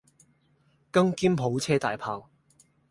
[0.89, 2.25] 更兼好車大砲